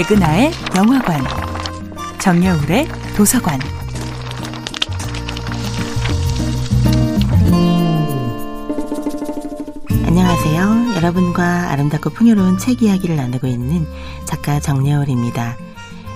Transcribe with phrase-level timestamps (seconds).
[0.00, 1.20] 백은하의 영화관,
[2.20, 3.60] 정여울의 도서관.
[10.06, 10.94] 안녕하세요.
[10.96, 13.86] 여러분과 아름답고 풍요로운 책 이야기를 나누고 있는
[14.24, 15.58] 작가 정여울입니다.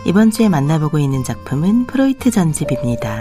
[0.06, 3.20] 이번 주에 만나보고 있는 작품은 프로이트 전집입니다.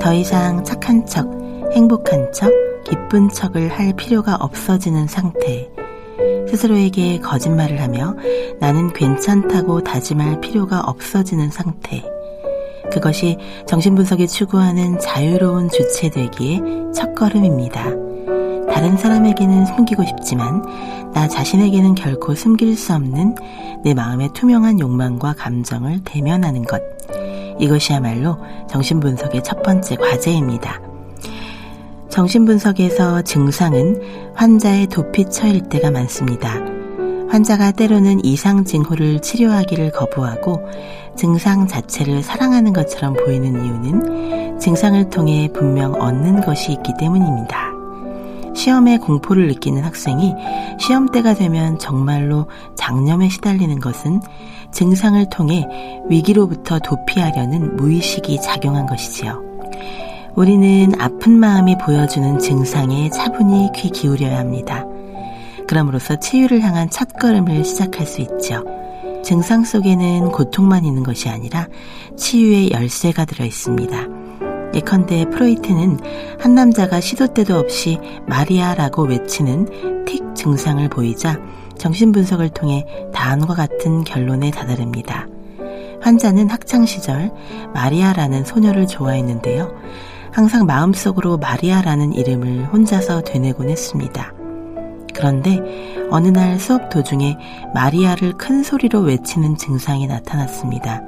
[0.00, 1.28] 더 이상 착한 척,
[1.74, 2.50] 행복한 척,
[2.84, 5.68] 기쁜 척을 할 필요가 없어지는 상태.
[6.52, 8.14] 스스로에게 거짓말을 하며
[8.60, 12.02] 나는 괜찮다고 다짐할 필요가 없어지는 상태.
[12.92, 17.84] 그것이 정신분석이 추구하는 자유로운 주체되기의 첫걸음입니다.
[18.70, 20.62] 다른 사람에게는 숨기고 싶지만
[21.14, 23.34] 나 자신에게는 결코 숨길 수 없는
[23.82, 26.82] 내 마음의 투명한 욕망과 감정을 대면하는 것.
[27.58, 28.36] 이것이야말로
[28.68, 30.91] 정신분석의 첫 번째 과제입니다.
[32.12, 33.98] 정신분석에서 증상은
[34.34, 36.60] 환자의 도피 처일 때가 많습니다.
[37.30, 40.60] 환자가 때로는 이상 징후를 치료하기를 거부하고
[41.16, 47.72] 증상 자체를 사랑하는 것처럼 보이는 이유는 증상을 통해 분명 얻는 것이 있기 때문입니다.
[48.54, 50.34] 시험에 공포를 느끼는 학생이
[50.78, 54.20] 시험 때가 되면 정말로 장념에 시달리는 것은
[54.70, 55.66] 증상을 통해
[56.10, 59.51] 위기로부터 도피하려는 무의식이 작용한 것이지요.
[60.34, 64.84] 우리는 아픈 마음이 보여주는 증상에 차분히 귀 기울여야 합니다.
[65.68, 68.64] 그럼으로써 치유를 향한 첫걸음을 시작할 수 있죠.
[69.22, 71.68] 증상 속에는 고통만 있는 것이 아니라
[72.16, 74.08] 치유의 열쇠가 들어 있습니다.
[74.74, 75.98] 예컨대 프로이트는
[76.40, 81.38] 한 남자가 시도 때도 없이 마리아라고 외치는 틱 증상을 보이자
[81.76, 85.26] 정신분석을 통해 다음과 같은 결론에 다다릅니다.
[86.00, 87.30] 환자는 학창시절
[87.74, 89.70] 마리아라는 소녀를 좋아했는데요.
[90.32, 94.32] 항상 마음속으로 마리아라는 이름을 혼자서 되뇌곤 했습니다.
[95.14, 95.60] 그런데
[96.10, 97.36] 어느 날 수업 도중에
[97.74, 101.02] 마리아를 큰 소리로 외치는 증상이 나타났습니다.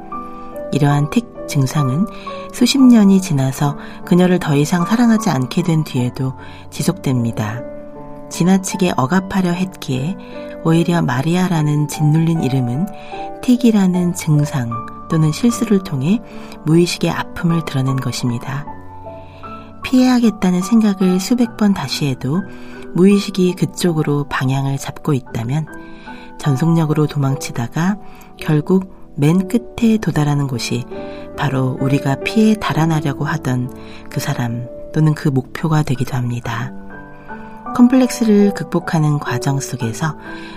[0.72, 2.06] 이러한 틱 증상은
[2.52, 6.34] 수십 년이 지나서 그녀를 더 이상 사랑하지 않게 된 뒤에도
[6.70, 7.60] 지속됩니다.
[8.30, 10.16] 지나치게 억압하려 했기에
[10.64, 12.86] 오히려 마리아라는 짓눌린 이름은
[13.42, 14.70] 틱이라는 증상
[15.10, 16.20] 또는 실수를 통해
[16.64, 18.66] 무의식의 아픔을 드러낸 것입니다.
[19.94, 22.42] 피해야겠다는 생각을 수백 번 다시 해도
[22.94, 25.66] 무의식이 그쪽으로 방향을 잡고 있다면
[26.40, 27.96] 전속력으로 도망치다가
[28.36, 30.84] 결국 맨 끝에 도달하는 곳이
[31.36, 33.72] 바로 우리가 피해 달아나려고 하던
[34.10, 36.72] 그 사람 또는 그 목표가 되기도 합니다.
[37.76, 40.16] 컴플렉스를 극복하는 과정 속에서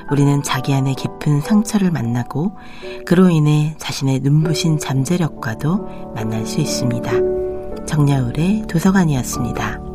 [0.09, 2.57] 우리는 자기 안의 깊은 상처를 만나고
[3.05, 7.46] 그로 인해 자신의 눈부신 잠재력과도 만날 수 있습니다.
[7.87, 9.86] 정야울의 도서관이었습니다.